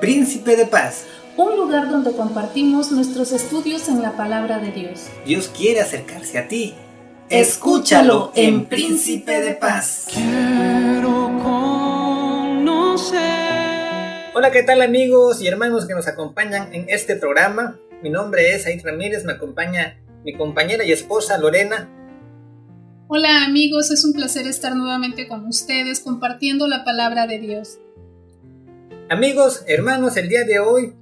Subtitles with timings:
[0.00, 1.06] Príncipe de Paz.
[1.36, 5.08] Un lugar donde compartimos nuestros estudios en la palabra de Dios.
[5.26, 6.74] Dios quiere acercarse a ti.
[7.28, 10.06] Escúchalo en Príncipe de Paz.
[10.12, 11.32] Quiero
[12.62, 13.18] conocer.
[14.34, 17.80] Hola, ¿qué tal amigos y hermanos que nos acompañan en este programa?
[18.00, 21.92] Mi nombre es Aid Ramírez, me acompaña mi compañera y esposa Lorena.
[23.08, 27.78] Hola amigos, es un placer estar nuevamente con ustedes compartiendo la palabra de Dios.
[29.10, 30.92] Amigos, hermanos, el día de hoy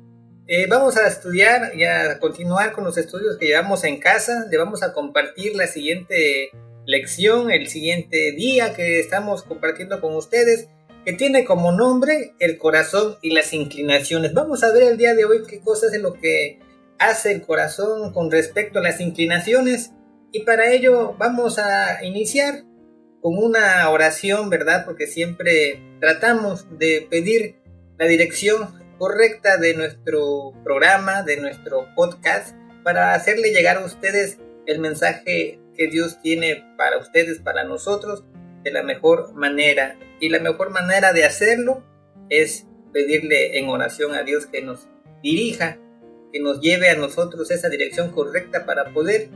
[0.46, 4.46] eh, vamos a estudiar y a continuar con los estudios que llevamos en casa.
[4.48, 6.50] Le vamos a compartir la siguiente
[6.84, 10.68] lección, el siguiente día que estamos compartiendo con ustedes,
[11.04, 14.32] que tiene como nombre el corazón y las inclinaciones.
[14.34, 16.60] Vamos a ver el día de hoy qué cosas es lo que
[17.00, 19.90] hace el corazón con respecto a las inclinaciones.
[20.30, 22.62] Y para ello vamos a iniciar
[23.20, 24.84] con una oración, ¿verdad?
[24.84, 27.65] Porque siempre tratamos de pedir
[27.98, 34.78] la dirección correcta de nuestro programa, de nuestro podcast, para hacerle llegar a ustedes el
[34.80, 38.24] mensaje que Dios tiene para ustedes, para nosotros,
[38.62, 39.98] de la mejor manera.
[40.20, 41.84] Y la mejor manera de hacerlo
[42.30, 44.88] es pedirle en oración a Dios que nos
[45.22, 45.78] dirija,
[46.32, 49.28] que nos lleve a nosotros esa dirección correcta para poder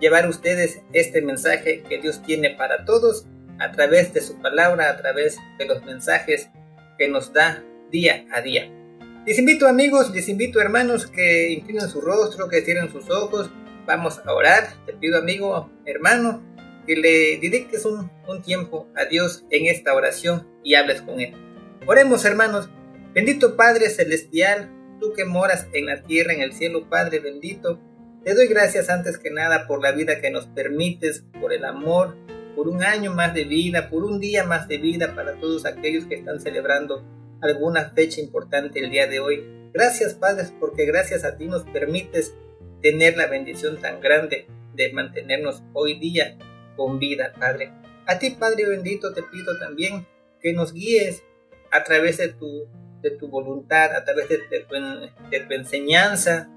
[0.00, 3.26] llevar a ustedes este mensaje que Dios tiene para todos
[3.58, 6.48] a través de su palabra, a través de los mensajes
[6.98, 8.68] que nos da día a día.
[9.24, 13.50] Les invito amigos, les invito hermanos que inclinen su rostro, que cierren sus ojos.
[13.86, 14.74] Vamos a orar.
[14.84, 16.42] Te pido amigo, hermano,
[16.86, 21.34] que le dediques un, un tiempo a Dios en esta oración y hables con Él.
[21.86, 22.68] Oremos hermanos.
[23.14, 27.78] Bendito Padre Celestial, tú que moras en la tierra, en el cielo, Padre bendito.
[28.24, 32.16] Te doy gracias antes que nada por la vida que nos permites, por el amor,
[32.56, 36.06] por un año más de vida, por un día más de vida para todos aquellos
[36.06, 37.04] que están celebrando
[37.42, 39.44] alguna fecha importante el día de hoy.
[39.74, 42.34] Gracias, Padre, porque gracias a ti nos permites
[42.80, 46.38] tener la bendición tan grande de mantenernos hoy día
[46.76, 47.72] con vida, Padre.
[48.06, 50.06] A ti, Padre bendito, te pido también
[50.40, 51.22] que nos guíes
[51.70, 52.66] a través de tu,
[53.00, 54.74] de tu voluntad, a través de, tu,
[55.30, 56.48] de tu enseñanza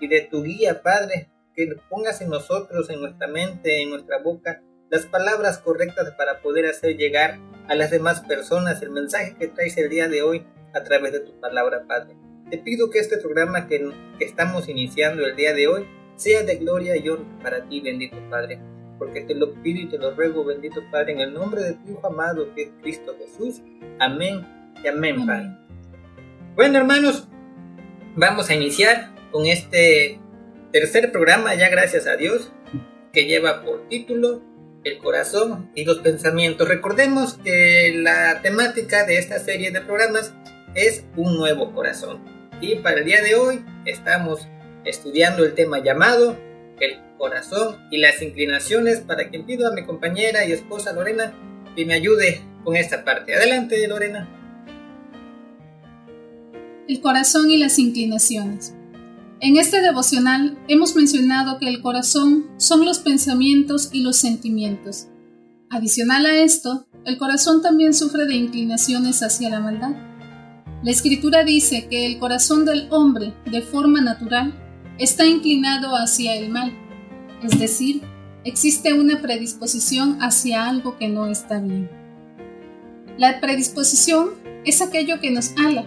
[0.00, 4.62] y de tu guía, Padre, que pongas en nosotros, en nuestra mente, en nuestra boca,
[4.92, 9.78] las palabras correctas para poder hacer llegar a las demás personas el mensaje que traes
[9.78, 10.44] el día de hoy
[10.74, 12.14] a través de tu palabra, Padre.
[12.50, 16.94] Te pido que este programa que, estamos iniciando el día de hoy sea de gloria
[16.94, 18.60] y honra para ti, bendito Padre,
[18.98, 21.92] porque te lo pido y te lo ruego, bendito Padre, en el nombre de tu
[21.92, 23.62] Hijo amado, que es Cristo Jesús.
[23.98, 24.46] Amén
[24.84, 25.56] y amén, Padre.
[26.54, 27.26] Bueno, hermanos,
[28.14, 30.20] vamos a iniciar con este
[30.70, 32.52] tercer programa, ya gracias a Dios,
[33.14, 34.51] que lleva por título
[34.84, 36.68] el corazón y los pensamientos.
[36.68, 40.34] Recordemos que la temática de esta serie de programas
[40.74, 42.20] es un nuevo corazón.
[42.60, 44.46] Y para el día de hoy estamos
[44.84, 46.36] estudiando el tema llamado
[46.80, 51.32] el corazón y las inclinaciones para quien pido a mi compañera y esposa Lorena
[51.76, 53.34] que me ayude con esta parte.
[53.34, 54.28] Adelante Lorena.
[56.88, 58.74] El corazón y las inclinaciones.
[59.44, 65.08] En este devocional hemos mencionado que el corazón son los pensamientos y los sentimientos.
[65.68, 69.96] Adicional a esto, el corazón también sufre de inclinaciones hacia la maldad.
[70.84, 74.54] La escritura dice que el corazón del hombre, de forma natural,
[74.96, 76.72] está inclinado hacia el mal,
[77.42, 78.00] es decir,
[78.44, 81.90] existe una predisposición hacia algo que no está bien.
[83.18, 85.84] La predisposición es aquello que nos ala,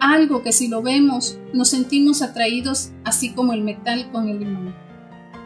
[0.00, 4.74] algo que si lo vemos nos sentimos atraídos así como el metal con el imán.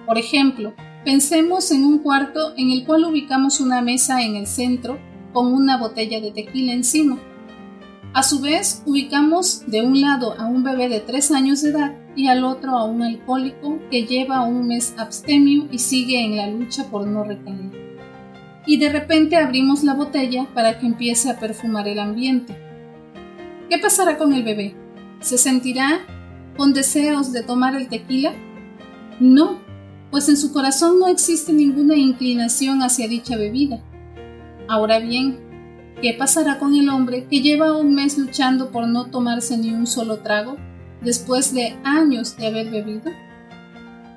[0.06, 0.74] Por ejemplo,
[1.04, 4.98] pensemos en un cuarto en el cual ubicamos una mesa en el centro
[5.32, 7.18] con una botella de tequila encima.
[8.14, 11.96] A su vez, ubicamos de un lado a un bebé de 3 años de edad
[12.14, 16.46] y al otro a un alcohólico que lleva un mes abstemio y sigue en la
[16.46, 17.70] lucha por no recaer.
[18.66, 22.54] Y de repente abrimos la botella para que empiece a perfumar el ambiente.
[23.72, 24.75] ¿Qué pasará con el bebé?
[25.21, 26.04] ¿Se sentirá
[26.59, 28.34] con deseos de tomar el tequila?
[29.19, 29.60] No,
[30.10, 33.83] pues en su corazón no existe ninguna inclinación hacia dicha bebida.
[34.69, 35.39] Ahora bien,
[36.03, 39.86] ¿qué pasará con el hombre que lleva un mes luchando por no tomarse ni un
[39.86, 40.59] solo trago
[41.01, 43.10] después de años de haber bebido?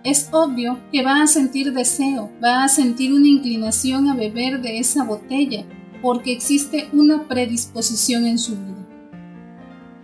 [0.04, 4.80] Es obvio que va a sentir deseo, va a sentir una inclinación a beber de
[4.80, 5.64] esa botella,
[6.02, 8.85] porque existe una predisposición en su vida.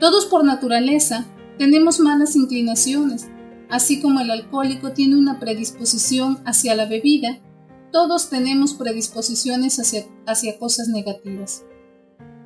[0.02, 1.28] Todos por naturaleza
[1.60, 3.30] tenemos malas inclinaciones,
[3.70, 7.38] así como el alcohólico tiene una predisposición hacia la bebida,
[7.92, 11.64] todos tenemos predisposiciones hacia, cosas negativas.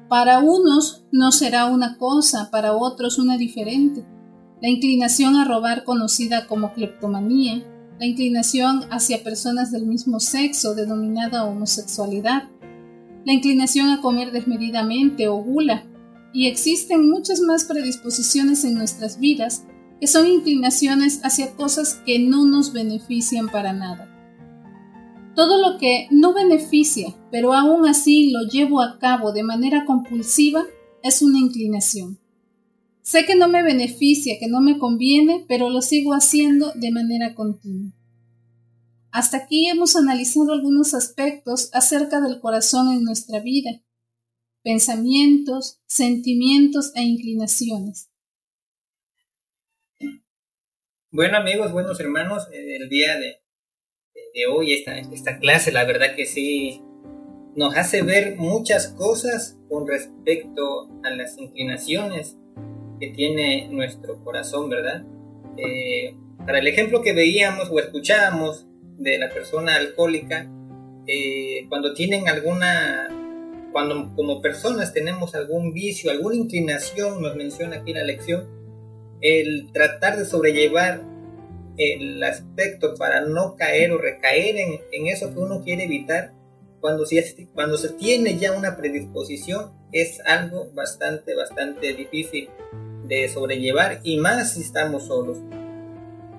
[0.10, 4.06] Para unos no será una cosa, para otros una diferente.
[4.62, 7.64] La inclinación a robar conocida como cleptomanía,
[7.98, 12.50] la inclinación hacia personas del mismo sexo denominada homosexualidad,
[13.24, 15.86] la inclinación a comer desmedidamente o gula,
[16.36, 19.64] y existen muchas más predisposiciones en nuestras vidas
[20.02, 24.12] que son inclinaciones hacia cosas que no nos benefician para nada.
[25.34, 30.66] Todo lo que no beneficia, pero aún así lo llevo a cabo de manera compulsiva,
[31.04, 32.20] es una inclinación.
[33.02, 37.34] Sé que no me beneficia, que no me conviene, pero lo sigo haciendo de manera
[37.34, 37.94] continua.
[39.10, 43.85] Hasta aquí hemos analizado algunos aspectos acerca del corazón en nuestra vida,
[44.66, 48.12] pensamientos, sentimientos e inclinaciones.
[51.10, 53.46] Bueno amigos, buenos hermanos, el día de
[54.36, 56.82] de hoy, esta, esta clase, la verdad que sí
[57.56, 62.38] nos hace ver muchas cosas con respecto a las inclinaciones
[63.00, 65.06] que tiene nuestro corazón, ¿verdad?
[65.58, 66.16] Eh,
[66.46, 68.68] para el ejemplo que veíamos o escuchábamos
[68.98, 70.52] de la persona alcohólica,
[71.08, 73.08] eh, cuando tienen alguna,
[73.76, 78.48] cuando como personas tenemos algún vicio, alguna inclinación, nos menciona aquí la lección,
[79.20, 81.02] el tratar de sobrellevar
[81.76, 84.56] el aspecto para no caer o recaer
[84.94, 86.32] en, eso que uno quiere evitar,
[86.80, 87.22] cuando, si
[87.54, 92.48] cuando se tiene ya una predisposición, es algo bastante, bastante difícil
[93.10, 95.40] de sobrellevar y más si estamos solos.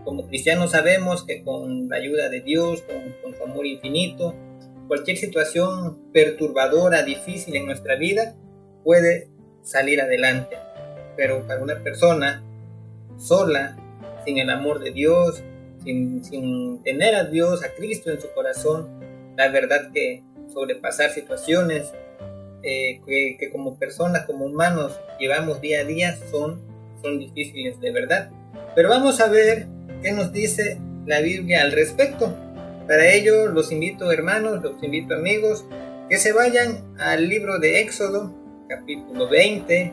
[0.07, 4.35] Como cristianos sabemos que con la ayuda de Dios, con, con su amor infinito,
[4.89, 8.35] cualquier situación perturbadora, difícil en nuestra vida
[8.85, 9.29] puede
[9.63, 10.57] salir adelante.
[11.17, 12.43] Pero para una persona
[13.19, 13.77] sola,
[14.25, 15.43] sin el amor de Dios,
[15.85, 18.89] sin, tener a Dios, a Cristo en su corazón,
[19.37, 20.23] la verdad que
[20.53, 21.93] sobrepasar situaciones
[22.63, 26.61] eh, que, como personas, como humanos, llevamos día a día son,
[27.03, 28.31] son difíciles de verdad.
[28.75, 29.67] Pero vamos a ver
[30.03, 32.35] qué nos dice la Biblia al respecto.
[32.87, 35.65] Para ello los invito hermanos, los invito amigos,
[36.09, 38.33] que se vayan al libro de Éxodo,
[38.69, 39.93] capítulo 20,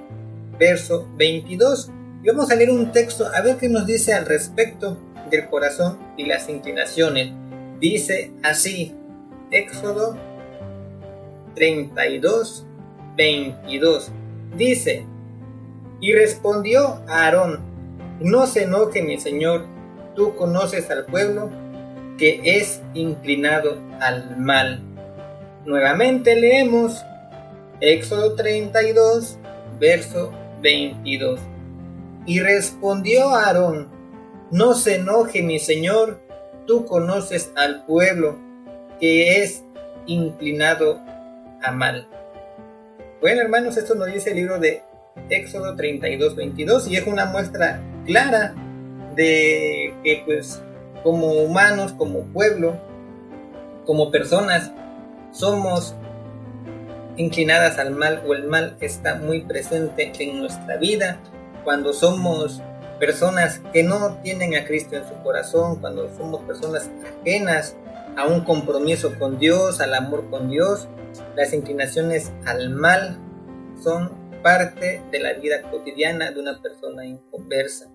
[0.59, 1.91] verso 22
[2.23, 4.97] y vamos a leer un texto a ver qué nos dice al respecto
[5.29, 7.33] del corazón y las inclinaciones.
[7.81, 8.95] Dice así,
[9.51, 10.17] Éxodo
[11.55, 12.65] 32,
[13.17, 14.11] 22.
[14.55, 15.05] Dice,
[15.99, 17.59] y respondió a Aarón,
[18.21, 19.65] no se enoje mi señor,
[20.15, 21.49] tú conoces al pueblo
[22.17, 24.81] que es inclinado al mal.
[25.65, 27.03] Nuevamente leemos
[27.79, 29.37] Éxodo 32,
[29.79, 30.31] verso
[30.61, 31.39] 22.
[32.25, 33.89] Y respondió Aarón,
[34.51, 36.21] no se enoje mi señor,
[36.65, 38.37] tú conoces al pueblo
[38.99, 39.63] que es
[40.05, 40.99] inclinado
[41.61, 42.07] a mal.
[43.19, 44.83] Bueno hermanos, esto nos dice el libro de
[45.29, 48.53] Éxodo 32, 22 y es una muestra clara
[49.15, 50.61] de que pues
[51.03, 52.77] como humanos, como pueblo,
[53.85, 54.71] como personas,
[55.31, 55.95] somos
[57.17, 61.19] inclinadas al mal o el mal está muy presente en nuestra vida
[61.63, 62.61] cuando somos
[62.99, 66.89] personas que no tienen a Cristo en su corazón, cuando somos personas
[67.21, 67.75] ajenas
[68.15, 70.87] a un compromiso con Dios, al amor con Dios,
[71.35, 73.17] las inclinaciones al mal
[73.81, 74.11] son
[74.41, 77.89] parte de la vida cotidiana de una persona inconversa.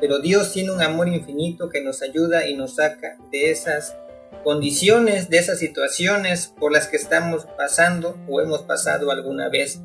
[0.00, 3.96] Pero Dios tiene un amor infinito que nos ayuda y nos saca de esas
[4.44, 9.80] condiciones, de esas situaciones por las que estamos pasando o hemos pasado alguna vez.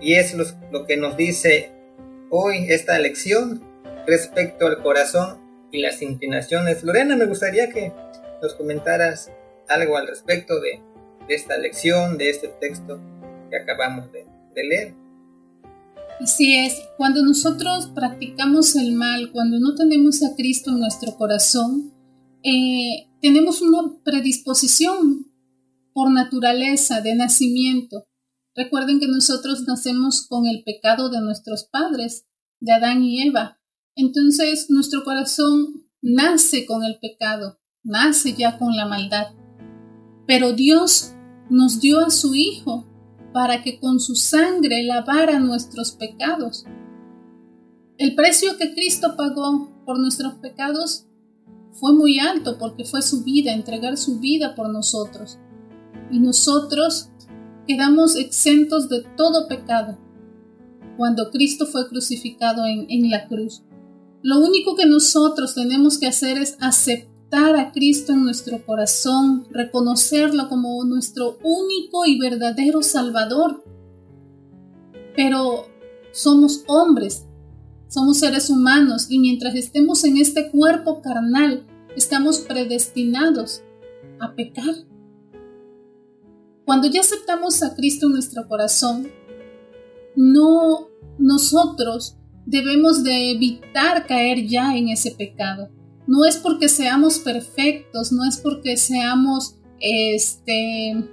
[0.00, 1.72] Y es lo, que nos dice
[2.30, 3.62] hoy esta lección
[4.06, 5.40] respecto al corazón
[5.72, 6.82] y las inclinaciones.
[6.82, 7.92] Lorena, me gustaría que
[8.40, 9.30] nos comentaras
[9.68, 10.80] algo al respecto de,
[11.28, 13.00] esta lección, de este texto
[13.50, 14.94] que acabamos de, leer.
[16.20, 21.92] Así es, cuando nosotros practicamos el mal, cuando no tenemos a Cristo en nuestro corazón,
[22.42, 25.26] eh, tenemos una predisposición
[25.92, 28.06] por naturaleza, de nacimiento,
[28.54, 32.26] Recuerden que nosotros nacemos con el pecado de nuestros padres,
[32.58, 33.60] de Adán y Eva.
[33.94, 39.28] Entonces nuestro corazón nace con el pecado, nace ya con la maldad.
[40.26, 41.14] Pero Dios
[41.48, 42.86] nos dio a su Hijo
[43.32, 46.64] para que con su sangre lavara nuestros pecados.
[47.98, 51.06] El precio que Cristo pagó por nuestros pecados
[51.72, 55.38] fue muy alto porque fue su vida, entregar su vida por nosotros.
[56.10, 57.10] Y nosotros
[57.66, 59.98] quedamos exentos de todo pecado
[60.96, 63.62] cuando Cristo fue crucificado en, la cruz.
[64.22, 70.48] Lo único que nosotros tenemos que hacer es aceptar a Cristo en nuestro corazón, reconocerlo
[70.48, 73.62] como nuestro único y verdadero Salvador.
[75.14, 75.66] pero
[76.12, 77.26] somos hombres,
[77.88, 83.62] somos seres humanos y mientras estemos en este cuerpo carnal, estamos predestinados
[84.18, 84.74] a pecar.
[86.64, 89.08] Cuando ya aceptamos a Cristo en nuestro corazón,
[90.16, 95.68] no nosotros debemos de evitar caer ya en ese pecado.
[96.10, 101.08] No es porque seamos perfectos, no es porque seamos este,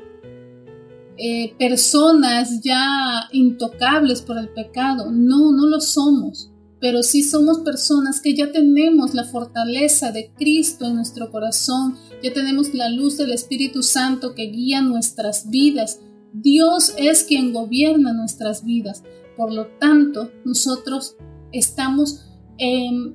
[1.18, 5.12] eh, personas ya intocables por el pecado.
[5.12, 6.50] No, no lo somos.
[6.82, 12.34] Pero sí somos personas que ya tenemos la fortaleza de Cristo en nuestro corazón, ya
[12.34, 16.00] tenemos la luz del Espíritu Santo que guía nuestras vidas.
[16.34, 19.04] Dios es quien gobierna nuestras vidas.
[19.38, 21.18] Por lo tanto, nosotros
[21.52, 22.26] estamos
[22.58, 23.14] em,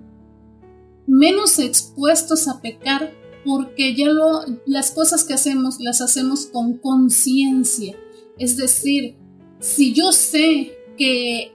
[1.06, 3.12] menos expuestos a pecar
[3.44, 7.97] porque ya lo, las cosas que hacemos las hacemos con conciencia.
[8.38, 9.16] Es decir,
[9.59, 11.52] si yo sé que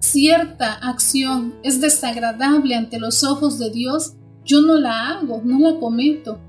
[0.00, 5.78] cierta acción es desagradable ante los ojos de Dios, yo no la hago, no la
[5.78, 6.40] cometo.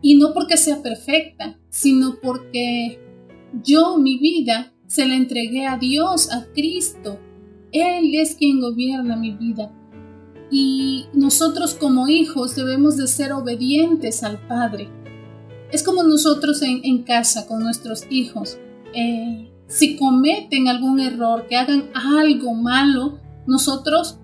[0.00, 3.00] Y no porque sea perfecta, sino porque
[3.62, 7.18] yo mi vida se la entregué a Dios, a Cristo.
[7.72, 9.72] Él es quien gobierna mi vida.
[10.56, 14.88] Y nosotros como hijos debemos de ser obedientes al Padre.
[15.72, 18.56] Es como nosotros en, casa con nuestros hijos.
[18.94, 23.18] Eh, si cometen algún error, que hagan algo malo,
[23.48, 24.20] nosotros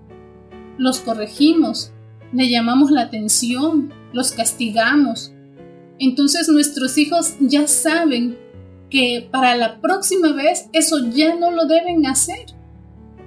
[0.77, 1.91] los corregimos,
[2.31, 5.33] le llamamos la atención, los castigamos.
[5.99, 8.37] Entonces nuestros hijos ya saben
[8.89, 12.45] que para la próxima vez eso ya no lo deben hacer.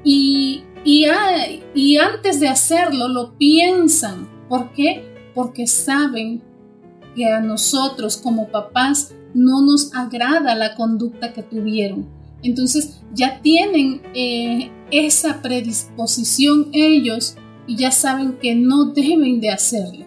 [0.04, 4.28] Y, y, antes de hacerlo lo piensan.
[4.48, 5.04] ¿Por qué?
[5.34, 6.42] Porque saben
[7.14, 12.06] que a nosotros como papás no nos agrada la conducta que tuvieron.
[12.42, 17.36] Entonces ya tienen eh, esa predisposición ellos
[17.66, 20.04] y ya saben que no deben de hacerlo.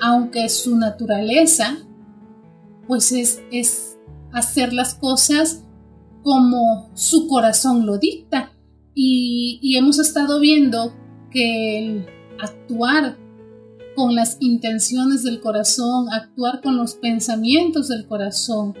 [0.00, 1.78] Aunque su naturaleza
[2.88, 3.98] pues es, es
[4.32, 5.62] hacer las cosas
[6.22, 8.52] como su corazón lo dicta.
[9.00, 10.92] Y, hemos estado viendo
[11.30, 12.04] que
[12.40, 13.16] actuar
[13.94, 18.74] con las intenciones del corazón, actuar con los pensamientos del corazón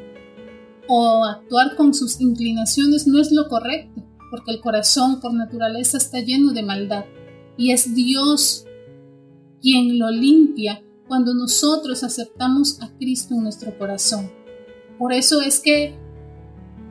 [0.88, 6.18] o actuar con sus inclinaciones no es lo correcto, porque el corazón por naturaleza está
[6.18, 7.04] lleno de maldad
[7.56, 8.64] y es Dios
[9.62, 14.32] quien lo limpia cuando nosotros aceptamos a Cristo en nuestro corazón.
[14.98, 15.94] Por eso es que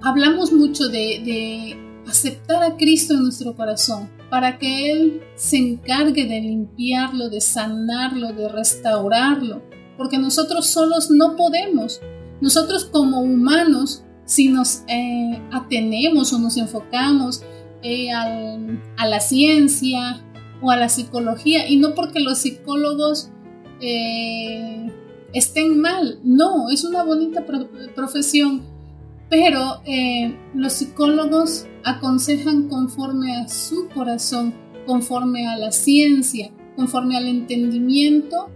[0.01, 6.42] hablamos mucho de aceptar a Cristo en nuestro corazón, para que Él se encargue de
[6.42, 9.62] limpiarlo, de sanarlo, de restaurarlo,
[9.98, 12.02] porque nosotros solos no podemos.
[12.42, 17.44] Nosotros como humanos, si nos eh, atenemos o nos enfocamos
[17.82, 20.24] eh, a la ciencia
[20.62, 23.30] o a la psicología, y no porque los psicólogos
[23.82, 24.92] eh,
[25.34, 27.46] estén mal, no, es una bonita
[27.96, 28.64] profesión,
[29.29, 29.81] pero
[30.53, 34.53] los psicólogos aconsejan conforme a su corazón,
[34.86, 38.50] conforme a la ciencia, conforme al entendimiento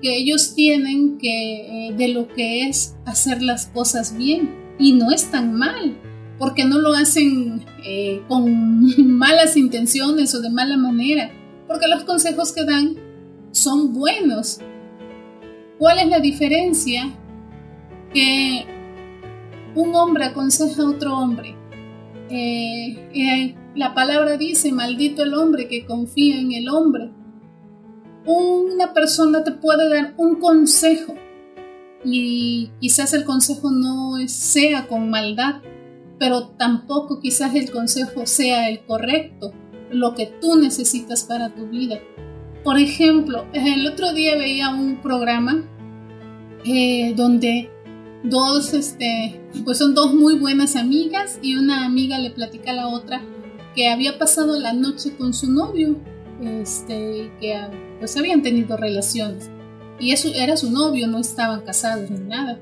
[0.00, 4.50] que ellos tienen que, eh, de lo que es hacer las cosas bien.
[4.78, 5.98] Y no es tan mal,
[6.38, 8.84] porque no lo hacen eh, con
[9.18, 11.30] malas intenciones o de mala manera,
[11.66, 12.96] porque los consejos que dan
[13.50, 14.60] son buenos.
[15.78, 17.12] ¿Cuál es la diferencia?
[18.12, 18.66] Que
[19.80, 21.56] un hombre aconseja a otro hombre
[22.30, 27.10] eh, eh, la palabra dice, maldito el hombre que confía en el hombre.
[28.26, 31.14] Una persona te puede dar un consejo
[32.04, 35.62] y quizás el consejo no sea con maldad,
[36.18, 39.52] pero tampoco quizás el consejo sea el correcto,
[39.90, 41.98] lo que tú necesitas para tu vida.
[42.62, 45.64] Por ejemplo, el otro día veía un programa
[46.66, 47.70] eh, donde
[48.24, 52.88] dos, este, pues son dos muy buenas amigas y una amiga le platica a la
[52.88, 53.22] otra
[53.74, 55.96] que había pasado la noche con su novio,
[56.42, 57.56] este, que
[57.98, 59.50] pues habían tenido relaciones
[60.00, 62.58] y eso era su novio, no estaban casados ni nada.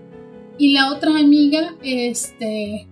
[0.59, 2.89] Y la otra amiga, este,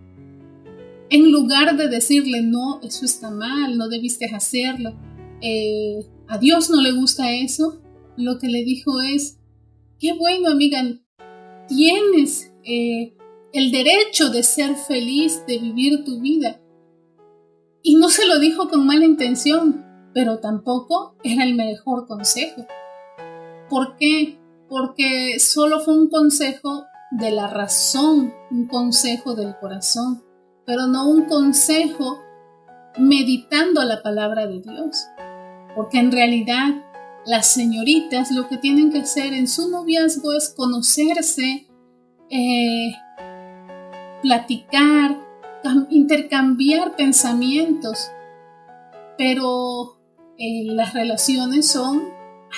[1.08, 4.94] en lugar de decirle no, eso está mal, no debiste hacerlo,
[5.40, 7.80] eh, a Dios no le gusta eso,
[8.16, 9.38] lo que le dijo es,
[9.98, 10.82] qué bueno amiga,
[11.68, 13.14] tienes eh,
[13.52, 16.60] el derecho de ser feliz, de vivir tu vida.
[17.82, 22.66] Y no se lo dijo con mala intención, pero tampoco era el mejor consejo.
[23.68, 24.38] ¿Por qué?
[24.68, 30.24] Porque solo fue un consejo de la razón, un consejo del corazón,
[30.66, 32.20] pero no un consejo
[32.98, 35.06] meditando la palabra de Dios.
[35.76, 36.82] Porque en realidad
[37.26, 41.68] las señoritas lo que tienen que hacer en su noviazgo es conocerse,
[42.36, 42.96] eh,
[44.20, 45.16] platicar,
[45.88, 48.10] intercambiar pensamientos,
[49.16, 50.00] pero
[50.36, 52.02] eh, las relaciones son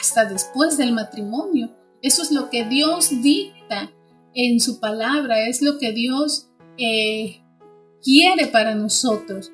[0.00, 1.76] hasta después del matrimonio.
[2.00, 3.92] Eso es lo que Dios dicta
[4.32, 7.42] en su palabra, es lo que Dios eh,
[8.02, 9.52] quiere para nosotros,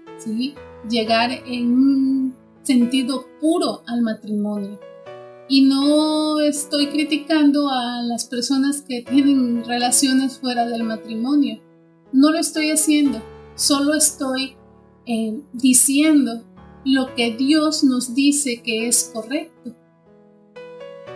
[0.89, 4.79] llegar en un sentido puro al matrimonio.
[5.49, 11.61] Y no estoy criticando a las personas que tienen relaciones fuera del matrimonio.
[12.13, 13.23] No lo estoy haciendo.
[13.55, 14.57] Solo estoy
[15.07, 16.45] eh, diciendo
[16.85, 19.75] lo que Dios nos dice que es correcto.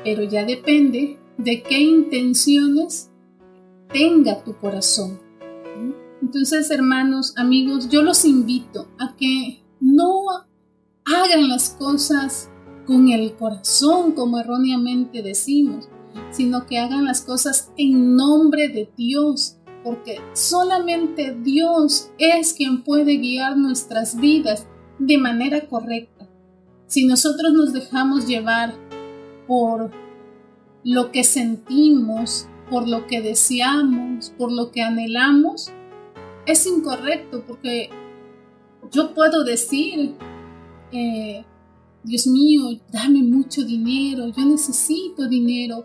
[0.05, 3.11] Pero ya depende de qué intenciones
[3.93, 5.21] tenga tu corazón.
[6.23, 10.25] Entonces, hermanos, amigos, yo los invito a que no
[11.05, 12.51] hagan las cosas
[12.87, 15.89] con el corazón, como erróneamente decimos,
[16.31, 23.17] sino que hagan las cosas en nombre de Dios, porque solamente Dios es quien puede
[23.19, 24.67] guiar nuestras vidas
[24.99, 26.29] de manera correcta.
[26.87, 28.75] Si nosotros nos dejamos llevar
[29.47, 29.91] por
[30.85, 35.73] lo que sentimos, por lo que deseamos, por lo que anhelamos,
[36.47, 37.91] es incorrecto porque
[38.93, 40.15] yo puedo decir,
[40.93, 41.45] eh,
[42.07, 45.85] Dios mío, dame mucho dinero, yo necesito dinero,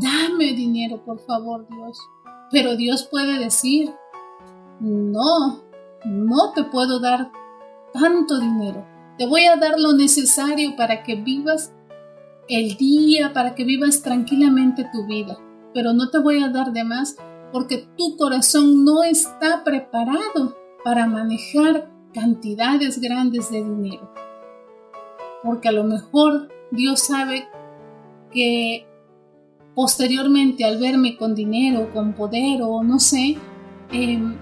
[0.00, 1.98] dame dinero, por favor, Dios.
[2.52, 3.92] Pero Dios puede decir,
[4.78, 5.64] no,
[6.04, 7.32] no te puedo dar
[7.92, 8.86] tanto dinero.
[9.18, 11.72] Te voy a dar lo necesario para que vivas
[12.48, 15.36] el día, para que vivas tranquilamente tu vida.
[15.74, 17.16] Pero no te voy a dar de más
[17.50, 24.25] porque tu corazón no está preparado para manejar cantidades grandes de dinero
[25.46, 27.48] porque a lo mejor Dios sabe
[28.32, 28.86] que
[29.74, 33.38] posteriormente al verme con dinero, con poder o no sé,
[33.92, 34.36] em,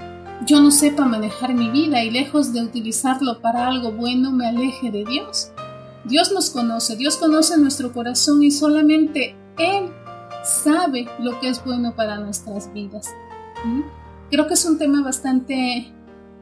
[0.46, 4.90] yo no sepa manejar mi vida y lejos de utilizarlo para algo bueno me aleje
[4.90, 5.52] de Dios.
[6.04, 9.90] Dios nos conoce, Dios conoce nuestro corazón y solamente Él
[10.42, 13.14] sabe lo que es bueno para nuestras vidas.
[14.30, 15.92] Creo que es un tema bastante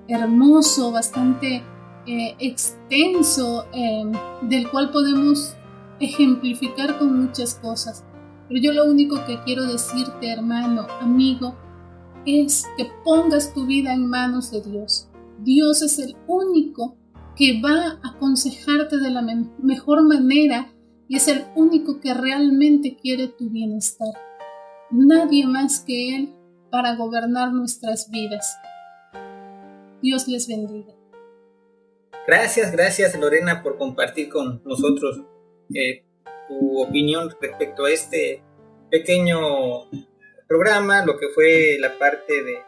[0.09, 1.63] hermoso, bastante
[2.07, 4.13] eh, extenso em,
[4.43, 5.55] del cual podemos
[6.01, 8.05] ejemplificar con muchas cosas.
[8.49, 11.57] Pero yo lo único que quiero decirte, hermano, amigo,
[12.27, 15.09] es que pongas tu vida en manos de Dios.
[15.39, 16.97] Dios es el único
[17.37, 19.23] que va a aconsejarte de la
[19.59, 20.73] mejor manera
[21.09, 24.13] y es el único que realmente quiere tu bienestar.
[24.91, 26.35] Nadie más que Él
[26.71, 28.57] para gobernar nuestras vidas.
[30.03, 31.02] Dios les bendiga.
[32.27, 35.23] Gracias, gracias Lorena por compartir con nosotros
[35.75, 36.05] eh,
[36.49, 38.43] tu opinión respecto a este
[38.91, 39.91] pequeño
[40.47, 42.63] programa, lo que fue la parte de,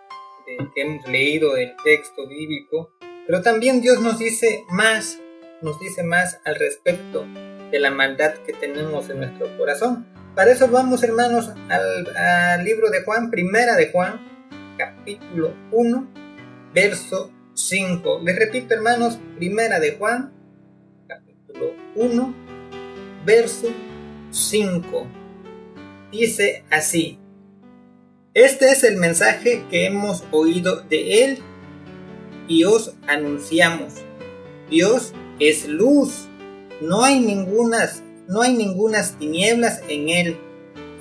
[0.74, 2.90] que hemos leído del texto bíblico,
[3.26, 5.20] pero también Dios nos dice más,
[5.62, 7.24] nos dice más al respecto
[7.70, 10.06] de la maldad que tenemos en nuestro corazón.
[10.34, 14.20] Para eso vamos hermanos al, libro de Juan, primera de Juan,
[14.76, 16.12] capítulo 1,
[16.74, 18.20] verso 5.
[18.24, 20.32] Les repito, hermanos, primera de Juan,
[21.06, 22.34] capítulo 1,
[23.24, 23.68] verso
[24.30, 25.06] 5.
[26.10, 27.18] Dice así,
[28.34, 31.38] este es el mensaje que hemos oído de Él
[32.48, 33.94] y os anunciamos.
[34.68, 36.26] Dios es luz,
[36.80, 40.36] no hay ningunas, no hay ningunas tinieblas en Él.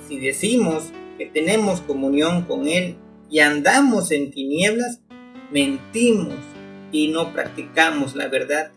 [0.08, 0.84] Si decimos
[1.18, 2.96] que tenemos comunión con Él
[3.28, 5.00] y andamos en tinieblas,
[5.50, 6.34] mentimos
[6.92, 8.72] y no practicamos la verdad.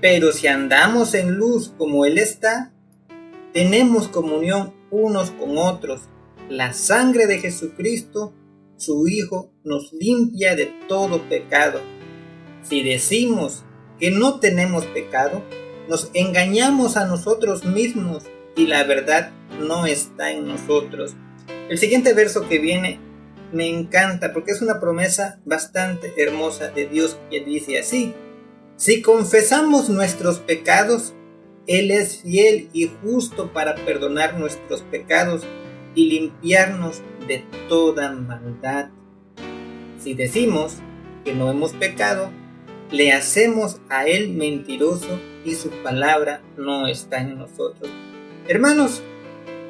[0.00, 2.72] Pero si andamos en luz como Él está,
[3.52, 6.02] tenemos comunión unos con otros.
[6.48, 8.32] La sangre de Jesucristo,
[8.76, 11.80] su Hijo, nos limpia de todo pecado.
[12.62, 13.64] Si decimos
[13.98, 15.42] que no tenemos pecado,
[15.88, 18.24] nos engañamos a nosotros mismos
[18.56, 21.14] y la verdad no está en nosotros.
[21.68, 22.98] El siguiente verso que viene
[23.52, 28.14] me encanta porque es una promesa bastante hermosa de Dios que dice así,
[28.76, 31.14] si confesamos nuestros pecados,
[31.66, 35.42] Él es fiel y justo para perdonar nuestros pecados
[35.94, 38.90] y limpiarnos de toda maldad.
[39.98, 40.76] Si decimos
[41.24, 42.30] que no hemos pecado,
[42.90, 47.90] le hacemos a Él mentiroso y su palabra no está en nosotros.
[48.48, 49.02] Hermanos,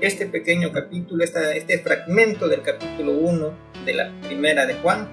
[0.01, 5.09] este pequeño capítulo, este fragmento del capítulo 1 de la primera de Juan,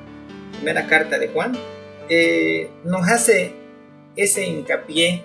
[0.53, 1.53] primera carta de Juan,
[2.09, 3.53] eh, nos hace
[4.15, 5.23] ese hincapié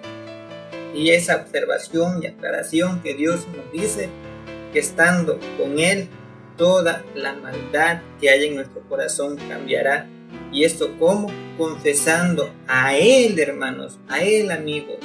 [0.95, 4.09] y esa observación y aclaración que Dios nos dice
[4.73, 6.09] que estando con Él,
[6.57, 10.09] toda la maldad que hay en nuestro corazón cambiará.
[10.51, 11.31] ¿Y esto cómo?
[11.57, 14.99] Confesando a Él, hermanos, a Él, amigos,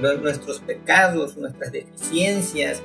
[0.00, 2.82] nuestros pecados, nuestras deficiencias,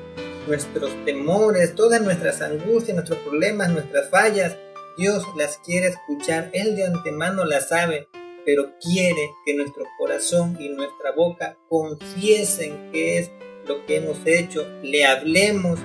[0.47, 4.58] nuestros temores, todas nuestras angustias, nuestros problemas, nuestras fallas.
[4.97, 8.08] Dios las quiere escuchar, Él de antemano las sabe,
[8.45, 13.31] pero quiere que nuestro corazón y nuestra boca confiesen que es
[13.67, 15.79] lo que hemos hecho, le hablemos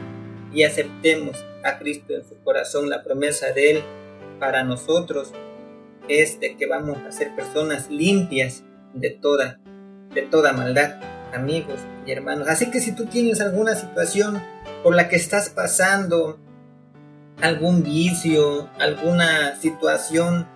[0.52, 2.88] y aceptemos a Cristo en su corazón.
[2.88, 3.82] La promesa de Él
[4.38, 5.32] para nosotros
[6.08, 9.60] es de que vamos a ser personas limpias de toda,
[10.14, 12.48] de toda maldad amigos y hermanos.
[12.48, 14.42] Así que si tú tienes alguna situación
[14.82, 16.38] por la que estás pasando,
[17.40, 20.46] algún vicio, alguna situación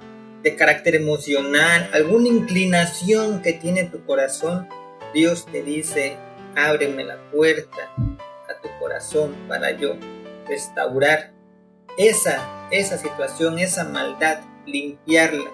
[0.42, 4.68] de carácter emocional, alguna inclinación que tiene tu corazón,
[5.14, 6.16] Dios te dice,
[6.54, 9.96] ábreme la puerta a tu corazón para yo
[10.46, 11.32] restaurar
[11.96, 15.50] esa, esa situación, esa maldad, limpiarla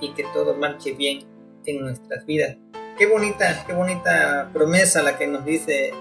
[0.00, 1.26] y que todo marche bien
[1.66, 2.56] en nuestras vidas
[3.00, 5.94] qué bonita, qué bonita promesa la que nos dice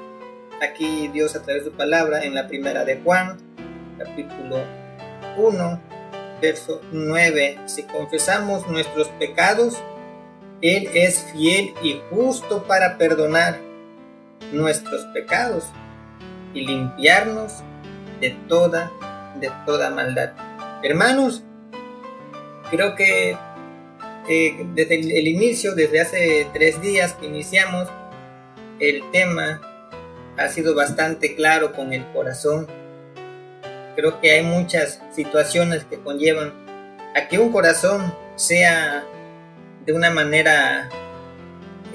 [0.62, 3.38] aquí Dios a través de su palabra en la primera de Juan,
[3.98, 4.58] capítulo
[5.38, 5.82] 1,
[6.42, 7.58] verso 9.
[7.68, 9.82] Si confesamos nuestros pecados,
[10.60, 13.58] Él es fiel y justo para perdonar
[14.52, 15.72] nuestros pecados
[16.54, 17.64] y limpiarnos
[18.20, 18.92] de toda,
[19.40, 20.34] de toda maldad.
[20.84, 21.46] Hermanos,
[22.70, 23.38] creo que
[24.30, 27.88] desde el, inicio, desde hace tres días que iniciamos,
[28.80, 29.60] el tema
[30.38, 32.68] ha sido bastante claro con el corazón.
[33.96, 36.54] Creo que hay muchas situaciones que conllevan
[37.16, 39.04] a que un corazón sea
[39.86, 40.90] de una manera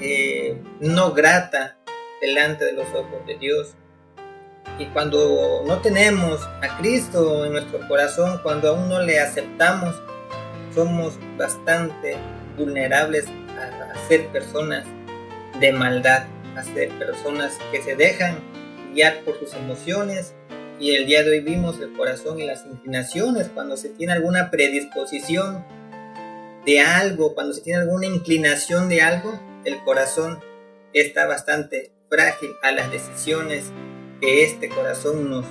[0.01, 1.77] eh, no grata
[2.19, 3.75] delante de los ojos de Dios.
[4.77, 9.95] Y cuando no tenemos a Cristo en nuestro corazón, cuando aún no le aceptamos,
[10.75, 12.17] somos bastante
[12.57, 13.25] vulnerables
[13.57, 14.85] a, ser personas
[15.59, 18.37] de maldad, a ser personas que se dejan
[18.93, 20.35] guiar por sus emociones.
[20.79, 24.51] Y el día de hoy vimos el corazón y las inclinaciones cuando se tiene alguna
[24.51, 25.65] predisposición
[26.65, 30.39] de algo, cuando se tiene alguna inclinación de algo, el corazón
[30.91, 33.71] está bastante frágil a las decisiones
[34.19, 35.45] que este corazón nos,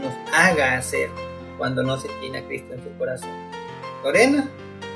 [0.00, 1.08] nos haga hacer
[1.56, 3.57] cuando no se tiene a Cristo en su corazón.
[4.02, 4.48] Lorena,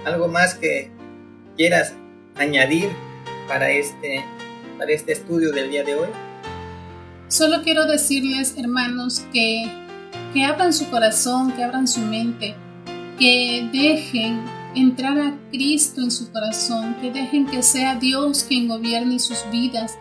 [0.04, 0.90] ¿algo más que
[1.56, 1.94] quieras
[2.36, 2.88] añadir
[3.48, 4.24] para este,
[4.78, 6.08] para este estudio del día de hoy?
[7.28, 9.64] Solo quiero decirles, hermanos, que,
[10.32, 12.54] que abran su corazón, que abran su mente,
[13.18, 19.18] que dejen entrar a Cristo en su corazón, que dejen que sea Dios quien gobierne
[19.18, 19.98] sus vidas.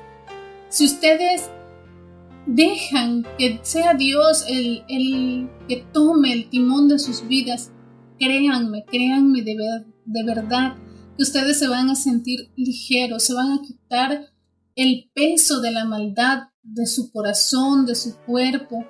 [0.69, 1.49] Si ustedes
[2.45, 7.71] dejan que sea Dios el, el que tome el timón de sus vidas,
[8.21, 9.55] créanme, créanme de,
[10.05, 10.77] de verdad
[11.17, 14.27] que ustedes se van a sentir ligeros, se van a quitar
[14.75, 18.85] el peso de la maldad de su corazón, de su cuerpo.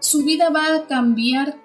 [0.00, 1.60] Su vida va a cambiar.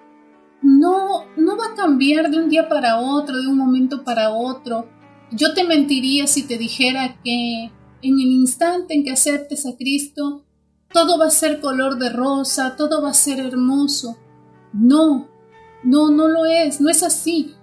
[0.60, 4.88] No, no va a cambiar de un día para otro, de un momento para otro.
[5.32, 7.70] Yo te mentiría si te dijera que
[8.02, 10.44] en el instante en que aceptes a Cristo,
[10.92, 14.18] todo va a ser color de rosa, todo va a ser hermoso.
[14.72, 15.33] No,
[15.84, 17.54] no, no lo es, no es así.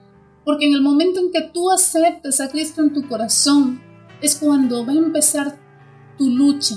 [0.45, 3.81] Porque en el momento en que tú aceptes a Cristo en tu corazón,
[4.21, 5.57] es cuando va a empezar
[6.17, 6.75] tu lucha.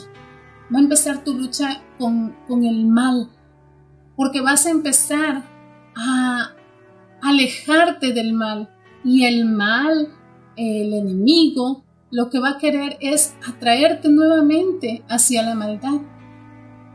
[0.74, 3.30] Va a empezar tu lucha con, el mal.
[4.16, 5.44] Porque vas a empezar
[5.94, 6.52] a
[7.22, 8.70] alejarte del mal.
[9.04, 10.08] Y el mal,
[10.56, 16.00] el enemigo, lo que va a querer es atraerte nuevamente hacia la maldad.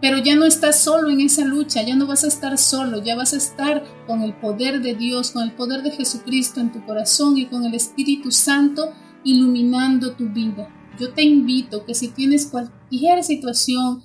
[0.02, 3.16] Pero ya no estás solo en esa lucha, ya no vas a estar solo, ya
[3.16, 6.86] vas a estar con el poder de Dios, con el poder de Jesucristo en tu
[6.86, 10.70] corazón y con el Espíritu Santo iluminando tu vida.
[11.00, 14.04] Yo te invito que si tienes cualquier situación,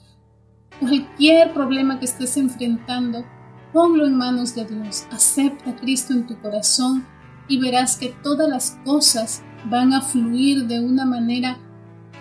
[0.81, 3.25] cualquier problema que estés enfrentando,
[3.73, 7.07] ponlo en manos de Dios, acepta a Cristo en tu corazón
[7.49, 11.59] y verás que todas las cosas van a fluir de una manera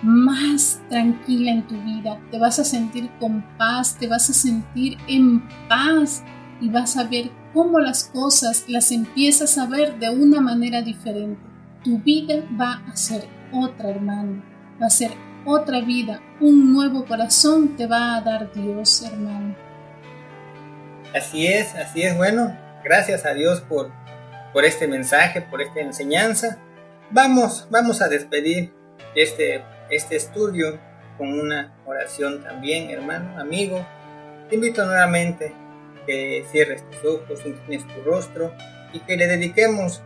[0.03, 4.97] más tranquila en tu vida, te vas a sentir con paz, te vas a sentir
[5.07, 6.23] en paz
[6.61, 11.41] y vas a ver cómo las cosas las empiezas a ver de una manera diferente.
[11.83, 14.43] Tu vida va a ser otra, hermano,
[14.81, 15.11] va a ser
[15.45, 19.55] otra vida, un nuevo corazón te va a dar Dios, hermano.
[21.15, 23.91] Así es, así es, bueno, gracias a Dios por,
[24.51, 26.57] por este mensaje, por esta enseñanza.
[27.11, 28.73] Vamos, vamos a despedir
[29.15, 30.79] este, este estudio
[31.17, 33.85] con una oración también, hermano, amigo.
[34.49, 35.53] Te invito nuevamente
[36.05, 38.53] que cierres tus ojos, inclines tu rostro
[38.91, 40.01] y que le dediquemos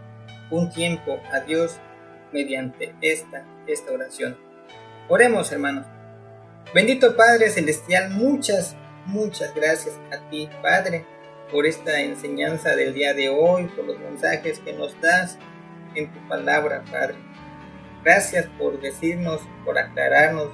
[0.49, 1.79] un tiempo a Dios
[2.31, 4.37] mediante esta, esta oración.
[5.09, 5.85] Oremos, hermanos.
[6.73, 11.05] Bendito Padre Celestial, muchas, muchas gracias a ti, Padre,
[11.51, 15.37] por esta enseñanza del día de hoy, por los mensajes que nos das
[15.95, 17.15] en tu palabra, Padre.
[18.07, 20.47] Gracias por decirnos, por aclararnos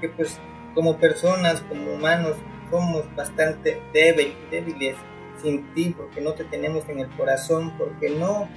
[0.00, 0.40] que pues
[0.74, 2.36] como personas, como humanos,
[2.68, 4.96] somos bastante débiles,
[5.40, 8.48] sin ti, porque no te tenemos en el corazón, porque no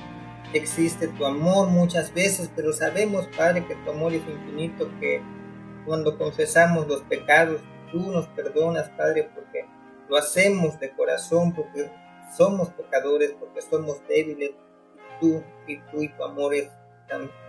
[0.51, 5.21] existe tu amor muchas veces, pero sabemos, Padre, que tu amor es infinito, que
[5.85, 9.67] cuando confesamos los pecados, tú nos perdonas, Padre, porque
[10.09, 11.91] lo hacemos de corazón, porque
[12.35, 14.53] somos pecadores, porque somos débiles,
[15.21, 16.78] tú y tú y tu amor es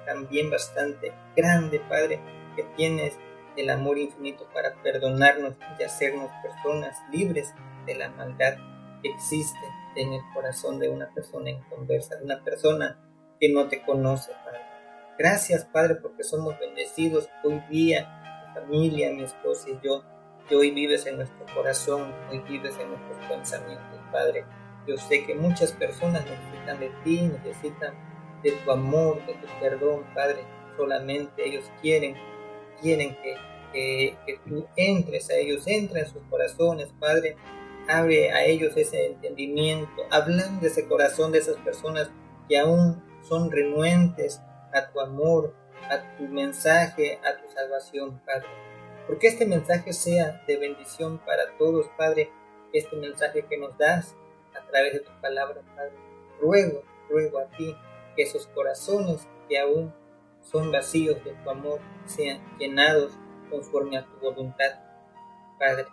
[0.06, 2.20] también bastante grande, Padre,
[2.56, 3.18] que tienes
[3.56, 7.54] el amor infinito para perdonarnos y hacernos personas libres
[7.86, 8.54] de la maldad
[9.02, 9.58] que existe
[9.96, 12.98] en el corazón de una persona en conversa, de una persona
[13.38, 14.60] que no te conoce, Padre.
[15.18, 20.04] Gracias, Padre, porque somos bendecidos hoy día, mi familia, mi esposa y yo,
[20.48, 24.44] que hoy vives en nuestro corazón, hoy vives en nuestros pensamientos, Padre.
[24.86, 27.94] Yo sé que muchas personas necesitan de ti, necesitan
[28.42, 30.44] de tu amor, de tu perdón, Padre.
[30.76, 32.16] Solamente ellos quieren,
[32.80, 37.36] quieren que, que, tú entres a ellos, entra en sus corazones, Padre.
[37.88, 42.10] Abre a ellos ese entendimiento, hablan de ese corazón de esas personas
[42.48, 44.40] que aún son renuentes
[44.72, 45.54] a tu amor,
[45.90, 48.48] a tu mensaje, a tu salvación, Padre.
[49.06, 52.30] Porque este mensaje sea de bendición para todos, Padre,
[52.72, 54.14] este mensaje que nos das
[54.54, 55.94] a través de tu palabra, Padre.
[56.40, 57.74] Ruego, ruego a ti
[58.14, 59.92] que esos corazones que aún
[60.42, 63.12] son vacíos de tu amor sean llenados
[63.50, 64.80] conforme a tu voluntad,
[65.58, 65.86] Padre.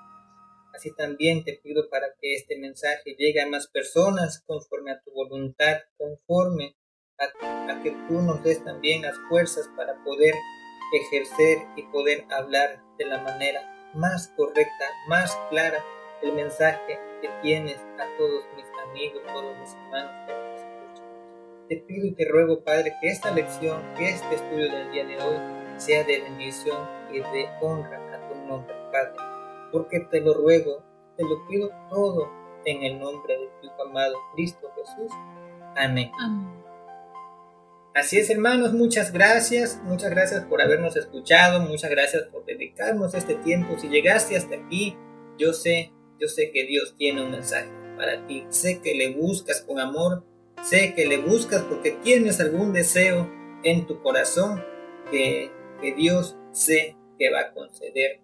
[0.73, 5.11] Así también te pido para que este mensaje llegue a más personas conforme a tu
[5.11, 6.75] voluntad, conforme
[7.17, 10.35] a, que tú nos des también las fuerzas para poder
[10.93, 15.83] ejercer y poder hablar de la manera más correcta, más clara,
[16.21, 20.46] el mensaje que tienes a todos mis amigos, todos mis hermanos
[21.67, 25.21] te pido y te ruego, Padre, que esta lección, que este estudio del día de
[25.21, 25.37] hoy
[25.77, 26.77] sea de bendición
[27.11, 29.13] y de honra a tu nombre, Padre.
[29.71, 30.83] Porque te lo ruego,
[31.17, 32.29] te lo pido todo
[32.65, 35.11] en el nombre de tu amado Cristo Jesús.
[35.75, 36.11] Amén.
[37.93, 43.35] Así es, hermanos, muchas gracias, muchas gracias por habernos escuchado, muchas gracias por dedicarnos este
[43.35, 43.77] tiempo.
[43.79, 44.95] Si llegaste hasta aquí,
[45.37, 48.45] yo sé, yo sé que Dios tiene un mensaje para ti.
[48.49, 50.23] Sé que le buscas con amor
[50.63, 53.29] Sé que le buscas porque tienes algún deseo
[53.63, 54.63] en tu corazón
[55.11, 55.51] que,
[55.95, 58.19] Dios sé que va a conceder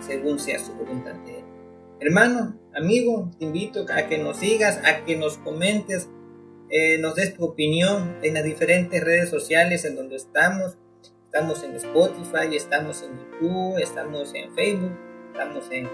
[0.00, 1.44] según sea su voluntad de Él.
[2.00, 6.08] Hermano, amigo, te invito a que nos sigas, a que nos comentes,
[6.68, 10.76] eh, nos des tu opinión en las diferentes redes sociales en donde estamos.
[11.24, 14.98] Estamos en Spotify, estamos en YouTube, estamos en Facebook,
[15.32, 15.88] estamos en,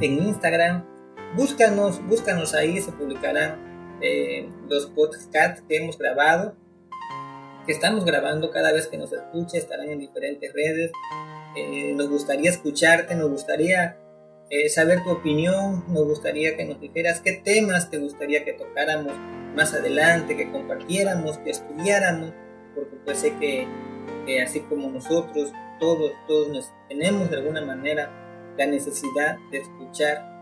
[0.00, 0.84] en Instagram.
[1.36, 6.54] Búscanos, búscanos ahí, se publicarán eh, los podcasts que hemos grabado,
[7.66, 10.90] que estamos grabando cada vez que nos escuche, estarán en diferentes redes.
[11.56, 13.98] Eh, nos gustaría escucharte, nos gustaría
[14.50, 19.12] eh, saber tu opinión, nos gustaría que nos dijeras qué temas te gustaría que tocáramos
[19.54, 22.32] más adelante, que compartiéramos, que estudiáramos,
[22.74, 23.66] porque pues sé que,
[24.42, 28.10] así como nosotros, todos, todos tenemos de alguna manera
[28.56, 30.32] la necesidad de escuchar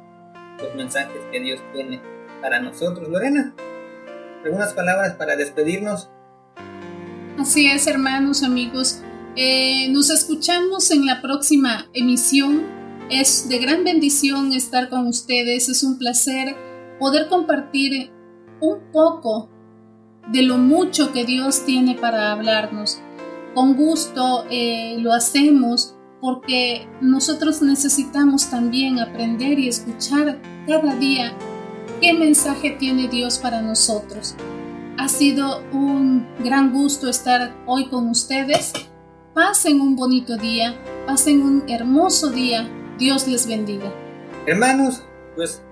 [0.59, 2.01] los mensajes que Dios tiene
[2.41, 3.09] para nosotros.
[3.09, 3.55] Lorena,
[4.45, 6.11] algunas palabras para despedirnos.
[7.39, 9.01] Así es, hermanos, amigos.
[9.37, 12.63] Eh, nos escuchamos en la próxima emisión.
[13.11, 15.69] Es de gran bendición estar con ustedes.
[15.69, 16.57] Es un placer
[16.99, 18.11] poder compartir
[18.61, 19.49] un poco
[20.31, 23.01] de lo mucho que Dios tiene para hablarnos.
[23.55, 31.37] Con gusto eh, lo hacemos porque nosotros necesitamos también aprender y escuchar cada día
[32.01, 34.35] qué mensaje tiene Dios para nosotros.
[34.99, 38.73] Ha sido un gran gusto estar hoy con ustedes.
[39.35, 40.75] Pasen un bonito día,
[41.07, 42.69] pasen un hermoso día.
[42.99, 43.93] Dios les bendiga.
[44.47, 45.03] Hermanos,
[45.37, 45.63] pues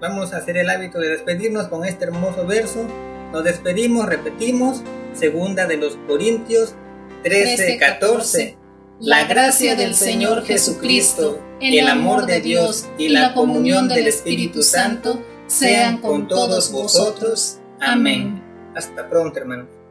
[0.00, 2.86] vamos a hacer el hábito de despedirnos con este hermoso verso.
[3.32, 6.74] Nos despedimos, repetimos, segunda de los Corintios
[7.22, 8.58] 13, 14.
[9.00, 15.20] La gracia del Señor Jesucristo, el amor de Dios y la comunión del Espíritu Santo
[15.52, 17.58] sean con todos vosotros.
[17.80, 18.42] Amén.
[18.74, 19.81] Hasta pronto, hermano.